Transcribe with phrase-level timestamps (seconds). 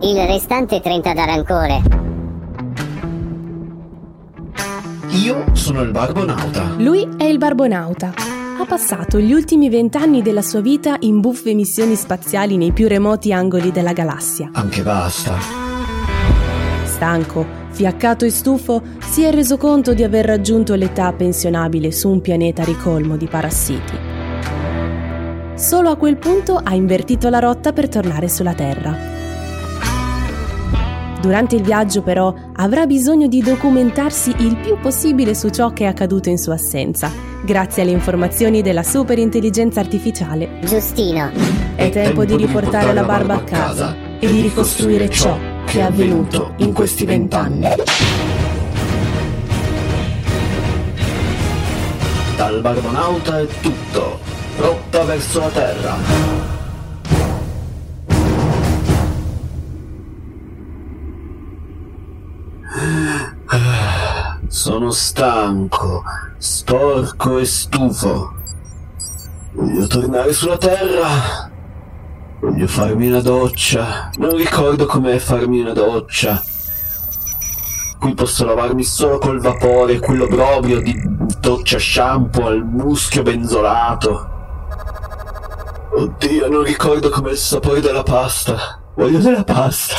[0.00, 1.82] il restante 30% da rancore.
[5.22, 6.74] Io sono il Barbonauta.
[6.76, 8.12] Lui è il Barbonauta.
[8.58, 13.32] Ha passato gli ultimi vent'anni della sua vita in buffe missioni spaziali nei più remoti
[13.32, 14.50] angoli della galassia.
[14.52, 15.38] Anche basta.
[16.84, 22.20] Stanco, fiaccato e stufo, si è reso conto di aver raggiunto l'età pensionabile su un
[22.20, 23.98] pianeta ricolmo di parassiti.
[25.54, 29.15] Solo a quel punto ha invertito la rotta per tornare sulla Terra.
[31.20, 35.86] Durante il viaggio però avrà bisogno di documentarsi il più possibile su ciò che è
[35.86, 37.10] accaduto in sua assenza,
[37.44, 40.60] grazie alle informazioni della superintelligenza artificiale.
[40.64, 41.30] Giustino,
[41.74, 46.52] È tempo di riportare la barba a casa e di ricostruire ciò che è avvenuto
[46.58, 47.66] in questi vent'anni.
[52.36, 54.18] Dal Barbonauta è tutto.
[54.58, 56.55] Rotta verso la Terra.
[64.48, 66.02] Sono stanco,
[66.36, 68.34] sporco e stufo.
[69.52, 71.50] Voglio tornare sulla Terra.
[72.40, 74.10] Voglio farmi una doccia.
[74.16, 76.42] Non ricordo com'è farmi una doccia.
[77.98, 80.94] Qui posso lavarmi solo col vapore, quell'obbrobrio di
[81.40, 84.30] doccia shampoo al muschio benzolato.
[85.92, 88.80] Oddio, non ricordo com'è il sapore della pasta.
[88.94, 89.96] Voglio della pasta.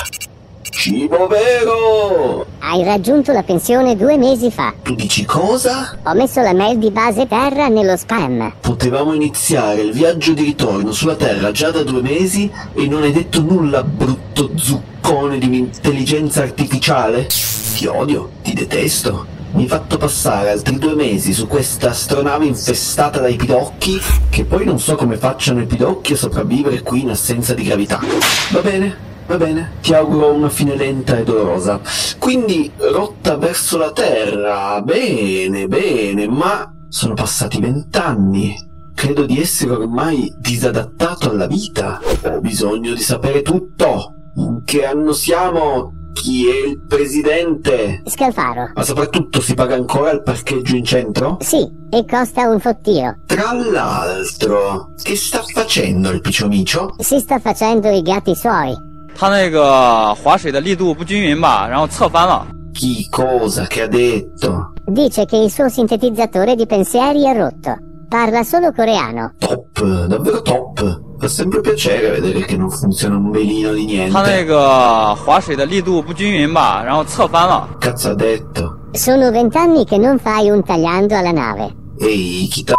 [0.77, 2.45] Cibo vero!
[2.60, 4.76] hai raggiunto la pensione due mesi fa.
[4.83, 5.98] Tu dici cosa?
[6.04, 8.54] Ho messo la mail di base terra nello spam.
[8.61, 13.11] Potevamo iniziare il viaggio di ritorno sulla Terra già da due mesi e non hai
[13.11, 17.26] detto nulla, brutto zuccone di un'intelligenza artificiale?
[17.26, 19.26] Ti odio, ti detesto.
[19.54, 23.99] Mi hai fatto passare altri due mesi su questa astronave infestata dai pidocchi,
[24.30, 27.99] che poi non so come facciano i pidocchi a sopravvivere qui in assenza di gravità.
[28.52, 31.80] Va bene, va bene, ti auguro una fine lenta e dolorosa.
[32.17, 38.55] Quindi rotta verso la Terra, bene, bene, ma sono passati vent'anni.
[38.95, 41.99] Credo di essere ormai disadattato alla vita.
[42.23, 44.14] Ho bisogno di sapere tutto.
[44.37, 45.92] In che anno siamo?
[46.14, 48.02] Chi è il presidente?
[48.05, 48.71] Scalfaro.
[48.73, 51.37] Ma soprattutto si paga ancora il parcheggio in centro?
[51.42, 53.20] Sì, e costa un fottio.
[53.27, 56.95] Tra l'altro, che sta facendo il picciomiccio?
[56.98, 58.86] Si sta facendo i gatti suoi.
[59.17, 62.47] 它那个划水的力度不均匀吧，然后侧翻了。
[62.73, 64.73] Chi cosa che ha detto?
[64.86, 67.77] Dice che il suo sintetizzatore di pensieri è rotto.
[68.08, 69.35] Parla solo coreano.
[69.39, 71.01] Top, davvero top.
[71.19, 74.47] Fa sempre piacere vedere che non funziona un velino di 它那 niente.
[74.47, 77.69] 个划水的力度不均匀吧，然后侧翻了。
[77.79, 78.79] Cazzo ha detto?
[78.92, 81.75] Sono vent'anni che non fai un tagliando alla nave.
[82.01, 82.75] Ehi, chi t-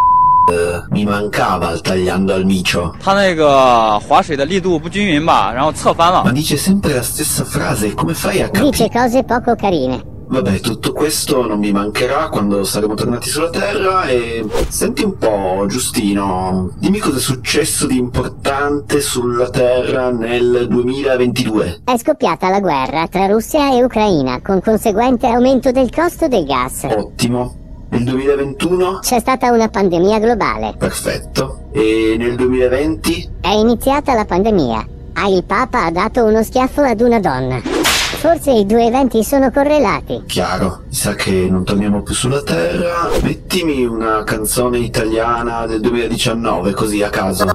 [0.91, 2.93] mi mancava il tagliando al micio.
[2.99, 6.31] 它那个划水的力度不均匀吧，然后侧翻 Ma 了。
[6.33, 8.89] dice sempre la stessa frase, come fai a Dice capire?
[8.89, 10.11] cose poco carine.
[10.25, 14.43] Vabbè, tutto questo non mi mancherà quando saremo tornati sulla Terra e...
[14.67, 21.81] Senti un po', Giustino, dimmi cosa è successo di importante sulla Terra nel 2022.
[21.83, 26.87] È scoppiata la guerra tra Russia e Ucraina, con conseguente aumento del costo del gas.
[26.89, 27.55] Ottimo.
[27.90, 28.98] Nel 2021?
[29.00, 30.74] C'è stata una pandemia globale.
[30.76, 31.68] Perfetto.
[31.72, 33.30] E nel 2020?
[33.40, 34.86] È iniziata la pandemia.
[35.14, 37.58] Ah, il Papa ha dato uno schiaffo ad una donna.
[37.60, 40.22] Forse i due eventi sono correlati.
[40.26, 43.08] Chiaro, mi sa che non torniamo più sulla Terra.
[43.22, 47.46] Mettimi una canzone italiana del 2019, così a caso.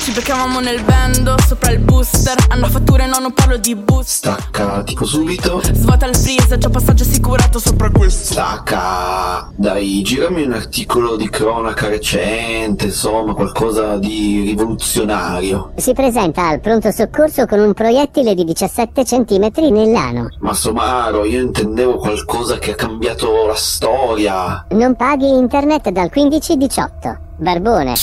[0.00, 4.82] Ci beccavamo nel bando, sopra il booster Hanno fatture, no, non parlo di boost Stacca
[4.82, 5.60] tipo subito.
[5.62, 9.50] Svuota il freezer, già passaggio assicurato sopra questo Stacca.
[9.56, 15.72] Dai, girami un articolo di cronaca recente, insomma, qualcosa di rivoluzionario.
[15.76, 20.28] Si presenta al pronto soccorso con un proiettile di 17 cm nell'ano.
[20.40, 24.66] Ma Somaro, io intendevo qualcosa che ha cambiato la storia.
[24.70, 27.21] Non paghi internet dal 15-18.
[27.42, 27.94] Barbone.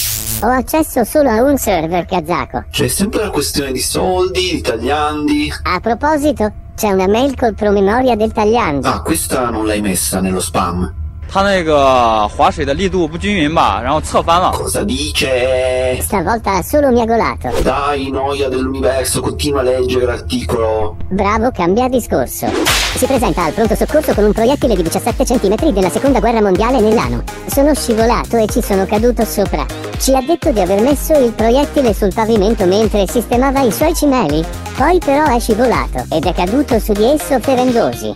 [0.42, 2.66] Ho accesso solo a un server kazako.
[2.70, 5.54] C'è sempre la questione di soldi, di tagliandi.
[5.64, 8.88] A proposito, c'è una mail col promemoria del tagliando.
[8.88, 10.99] Ah, questa non l'hai messa nello spam.
[11.29, 14.53] 它那个划水的力度不均匀吧，然后侧翻了。
[14.53, 15.99] Cosa dice?
[16.01, 17.51] Stavolta ha solo miagolato.
[17.61, 20.97] Dai, noia dell'universo, continua a leggere l'articolo.
[21.09, 22.47] Bravo, cambia discorso.
[22.95, 26.79] Si presenta al pronto soccorso con un proiettile di 17 cm della seconda guerra mondiale
[26.79, 27.25] nell'ano.
[27.47, 29.67] Sono scivolato e ci sono caduto sopra.
[29.99, 34.45] Ci ha detto di aver messo il proiettile sul pavimento mentre sistemava i suoi cimeli.
[34.77, 38.13] Poi però è scivolato ed è caduto su di esso ferendosi.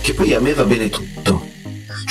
[0.00, 1.49] Che poi a me va bene tutto.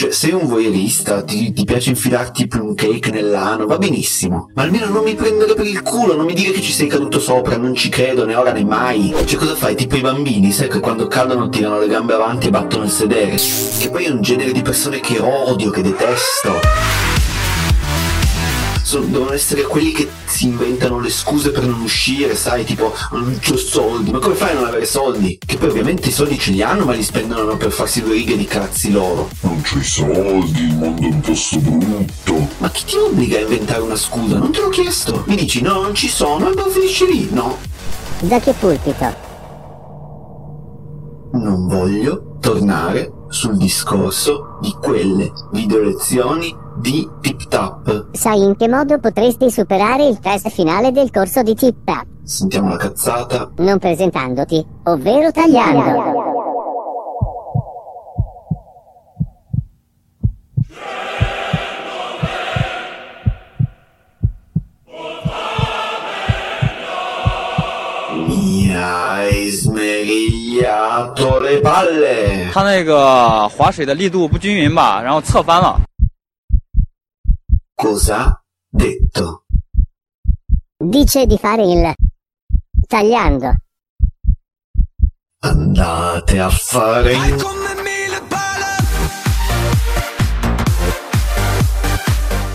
[0.00, 4.50] cioè, sei un voyeurista, ti, ti piace infilarti plum cake nell'ano, va benissimo.
[4.54, 7.20] Ma almeno non mi prendere per il culo, non mi dire che ci sei caduto
[7.20, 9.14] sopra, non ci credo né ora né mai.
[9.26, 9.74] Cioè, cosa fai?
[9.74, 13.36] Tipo i bambini, sai che quando cadono tirano le gambe avanti e battono il sedere.
[13.36, 17.09] Che poi è un genere di persone che odio, che detesto.
[18.90, 23.38] Sono- devono essere quelli che si inventano le scuse per non uscire, sai, tipo non
[23.40, 25.38] c'ho soldi, ma come fai a non avere soldi?
[25.38, 28.36] Che poi ovviamente i soldi ce li hanno, ma li spendono per farsi due righe
[28.36, 29.28] di cazzi loro.
[29.42, 32.48] Non c'ho i soldi, il mondo è un posto brutto.
[32.58, 34.38] Ma chi ti obbliga a inventare una scusa?
[34.38, 35.22] Non te l'ho chiesto.
[35.26, 37.58] Mi dici no, non ci sono e poi finisci lì, no?
[38.22, 39.14] Da che pulpito?
[41.34, 48.07] Non voglio tornare sul discorso di quelle video lezioni di Tip Tap.
[48.11, 52.05] Sai in che modo potresti superare il test finale del corso di Tip Tap?
[52.23, 53.51] Sentiamo la cazzata.
[53.57, 56.33] Non presentandoti, ovvero tagliando.
[68.27, 72.49] Mi hai smerigliato le palle.
[72.51, 75.79] 它那个划水的力度不均匀吧，然后侧翻了。
[77.80, 78.38] Cosa
[78.68, 79.44] detto?
[80.76, 81.94] Dice di fare il
[82.86, 83.54] tagliando.
[85.38, 87.38] Andate a fare in...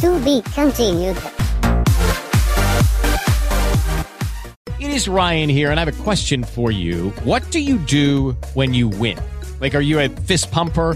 [0.02, 1.18] To be continued.
[4.78, 7.12] It is Ryan here, and I have a question for you.
[7.24, 9.18] What do you do when you win?
[9.60, 10.96] Like, are you a fist pumper?